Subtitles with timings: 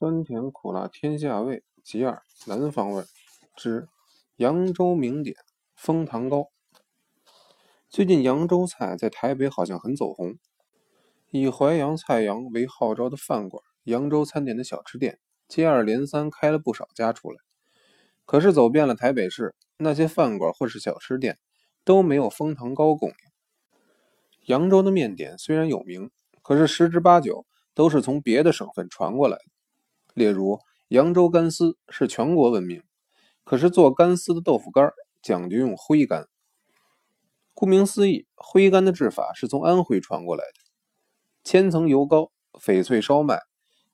[0.00, 3.02] 酸甜苦辣天下味，其二南方味
[3.56, 3.88] 之
[4.36, 5.34] 扬州名点
[5.74, 6.50] 蜂糖糕。
[7.88, 10.36] 最近扬州菜在台北好像很走红，
[11.30, 17.38] 以淮扬菜肴为号召的饭馆、扬州餐点的小吃店接二连三开了不少家出来。
[18.24, 21.38] 可是走遍了台北市，那些饭馆或是小吃店
[21.82, 23.16] 都没有蜂糖糕供应。
[24.46, 27.44] 扬州的面点虽然有名，可是十之八九
[27.74, 29.57] 都是从别的省份传过来的。
[30.18, 30.58] 例如，
[30.88, 32.82] 扬州干丝是全国闻名，
[33.44, 36.26] 可是做干丝的豆腐干讲究用灰干。
[37.54, 40.60] 顾名思义，灰干的制法是从安徽传过来的。
[41.44, 43.40] 千层油糕、翡翠烧麦，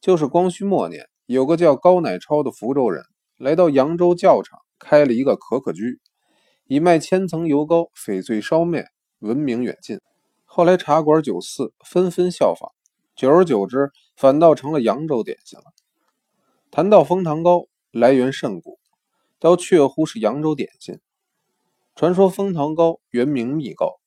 [0.00, 3.05] 就是光绪末年，有个叫高乃超的福州人
[3.36, 6.00] 来到扬州教场开了一个可可居，
[6.66, 8.86] 以卖千层油糕、翡翠烧麦
[9.19, 10.00] 闻名远近。
[10.45, 12.70] 后来茶馆酒肆纷纷效仿，
[13.16, 15.64] 久而久之，反倒成了扬州点心了。
[16.77, 18.80] 谈到蜂糖糕，来源甚古，
[19.39, 20.98] 倒确乎是扬州点心。
[21.94, 24.00] 传说蜂糖糕原名蜜糕，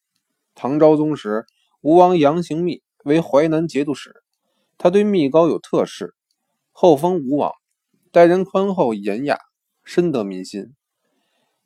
[0.53, 1.45] 唐昭宗时，
[1.79, 4.21] 吴王杨行密为淮南节度使，
[4.77, 6.13] 他对蜜糕有特事，
[6.73, 7.53] 后封吴王，
[8.11, 9.39] 待人宽厚严雅，
[9.85, 10.75] 深得民心。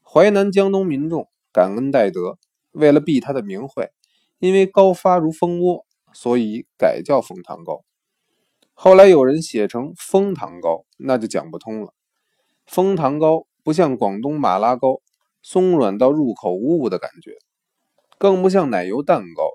[0.03, 2.37] 淮南江东民众感恩戴德，
[2.73, 3.89] 为了避他的名讳，
[4.37, 7.83] 因为糕发如蜂窝，所以改叫蜂糖糕。
[8.73, 11.93] 后来有人写成枫糖糕，那就讲不通了。
[12.65, 15.01] 枫糖糕不像广东马拉糕，
[15.43, 17.37] 松软到入口无物的感觉，
[18.17, 19.51] 更不像奶油蛋糕，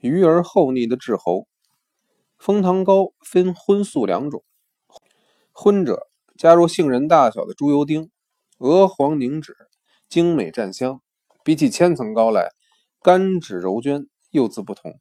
[0.00, 1.46] 鱼而厚腻的滞喉。
[2.36, 4.44] 枫糖糕分荤素两种，
[5.52, 8.10] 荤者加入杏仁大小的猪油丁，
[8.58, 9.56] 鹅黄凝脂，
[10.08, 11.00] 精美蘸香，
[11.42, 12.50] 比起千层糕来，
[13.00, 14.98] 甘脂柔娟，又自不同。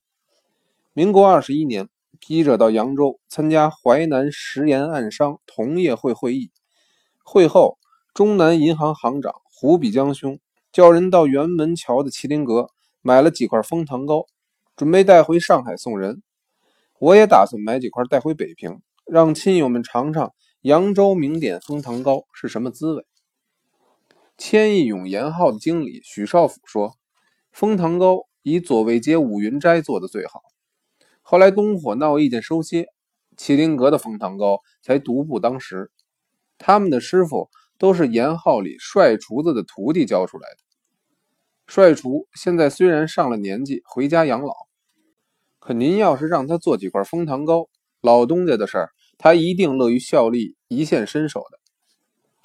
[0.93, 1.89] 民国二十一年。
[2.21, 6.51] 记者到扬州参加淮南食盐暗商同业会会议，
[7.23, 7.79] 会后，
[8.13, 10.39] 中南银行行长胡比江兄
[10.71, 12.69] 叫人到辕门桥的麒麟阁
[13.01, 14.27] 买了几块蜂糖糕，
[14.75, 16.21] 准备带回上海送人。
[16.99, 23.03] 我也打算买几块带回北平，让亲友们尝尝扬州名点蜂糖糕是什么滋味。
[24.37, 26.97] 千亿永盐号的经理许少甫说，
[27.51, 30.43] 蜂糖糕以左卫街五云斋做的最好。
[31.21, 32.89] 后来东火闹意见收歇，
[33.37, 35.91] 麒麟阁的枫糖糕才独步当时。
[36.57, 40.57] 他们的师傅都是严号里帅厨子的徒弟教出来的。
[41.67, 44.53] 帅厨现在虽然上了年纪，回家养老，
[45.59, 47.69] 可您要是让他做几块封糖糕，
[48.01, 51.59] 老东家的事儿，他一定乐于效力，一线身手的。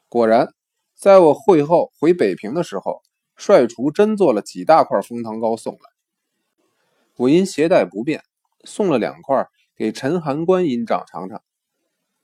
[0.09, 0.55] 果然，
[0.95, 3.03] 在我会后回北平的时候，
[3.37, 5.81] 帅厨真做了几大块封糖糕送来。
[7.17, 8.23] 我因携带不便。
[8.67, 11.43] 送了两块给陈函观尹长尝尝。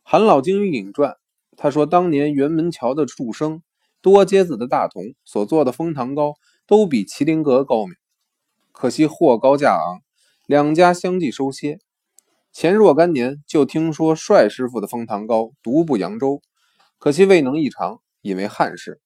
[0.02, 1.16] 韩老经于引传，
[1.56, 3.62] 他说当年辕门桥的祝生
[4.02, 6.34] 多街子的大同所做的蜂糖糕，
[6.66, 7.94] 都比麒麟阁高明。
[8.72, 10.02] 可惜货高价昂，
[10.46, 11.78] 两家相继收歇。
[12.52, 16.42] 前若干年就听说帅师傅的蜂糖糕独步扬州，
[16.98, 19.00] 可惜未能一尝，因为憾事。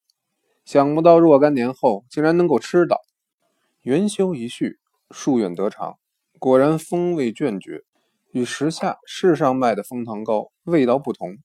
[0.64, 3.02] 想不到若干年后竟然能够吃到。
[3.82, 4.78] 元修一叙，
[5.10, 5.98] 夙愿得偿。
[6.46, 7.82] 果然风味隽绝，
[8.30, 11.38] 与时下市上卖的枫糖糕味道不同。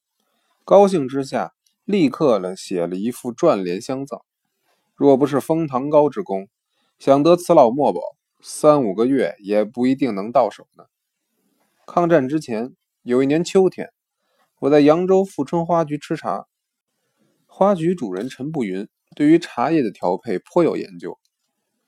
[0.63, 1.53] 高兴之下，
[1.85, 4.19] 立刻了写了一副传联相赠。
[4.94, 6.47] 若不是枫糖糕之功，
[7.00, 8.00] 想得此老墨宝，
[8.41, 10.84] 三五个月也不一定能到手呢。
[11.88, 13.89] 抗战之前，有一年秋天，
[14.59, 16.45] 我在扬州富春花局吃茶，
[17.47, 21.18] 花局主人陈步云对于茶叶的调配颇有研究。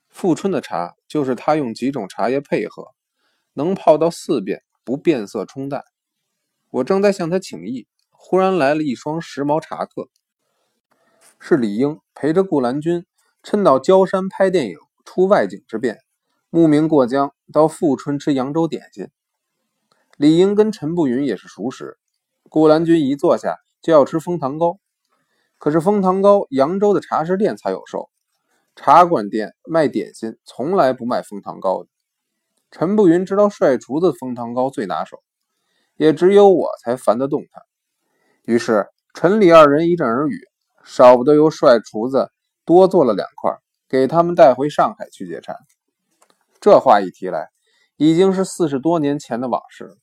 [0.08, 2.93] 富春的茶就是他用几种茶叶配合，
[3.54, 5.82] 能泡到四遍不变色冲淡。
[6.70, 10.08] 我正在向他请益，忽然来了一双时髦茶客，
[11.38, 13.06] 是李英陪着顾兰君，
[13.42, 15.98] 趁到焦山拍电影出外景之便，
[16.50, 19.08] 慕名过江到富春吃扬州点心。
[20.16, 21.98] 李英跟陈步云也是熟识，
[22.48, 24.78] 顾兰君一坐下就要吃枫糖糕，
[25.58, 28.10] 可是枫糖糕扬州的茶食店才有售。
[28.76, 31.88] 茶馆店卖点心，从来不卖枫糖糕的。
[32.76, 35.22] 陈步云知道帅厨子枫糖糕最拿手，
[35.94, 37.62] 也只有我才烦得动他。
[38.42, 40.40] 于是陈李二人一阵耳语，
[40.82, 42.32] 少不得由帅厨子
[42.64, 43.56] 多做了两块，
[43.88, 45.54] 给他们带回上海去解馋。
[46.60, 47.48] 这话一提来，
[47.96, 49.96] 已经是四十多年前的往事了。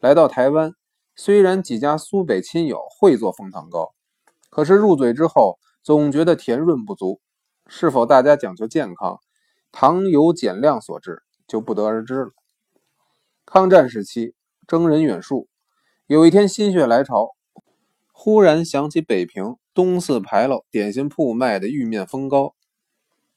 [0.00, 0.74] 来到台湾，
[1.16, 3.94] 虽然几家苏北亲友会做枫糖糕，
[4.50, 7.22] 可是入嘴之后，总觉得甜润不足。
[7.68, 9.18] 是否大家讲究健康，
[9.72, 12.30] 糖油减量所致，就不得而知了。
[13.44, 14.36] 抗战时期，
[14.68, 15.48] 征人远戍，
[16.06, 17.30] 有一天心血来潮，
[18.12, 22.54] 忽然想起北平东四牌楼点心铺卖的玉面风糕，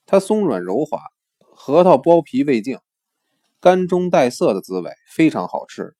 [0.06, 1.01] 它松软柔滑，
[1.39, 2.77] 核桃剥皮未净，
[3.60, 5.95] 干中带涩的滋味非常好吃。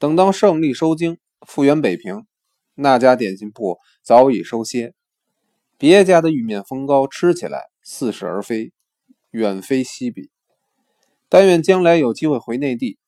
[0.00, 2.26] 等到胜利收京，复原北平，
[2.74, 4.92] 那家点心铺早已收歇，
[5.78, 8.72] 别家的玉面风糕吃起来似是而非，
[9.30, 10.31] 远非昔比。
[11.32, 12.98] 但愿将来有机会回内地。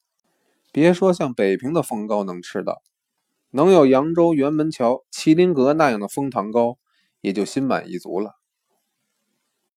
[0.73, 2.81] 别说像北平的风糕能吃到，
[3.51, 6.79] 能有扬州辕门桥、麒麟阁那样的蜂糖糕，
[7.21, 8.37] 也就心满意足了。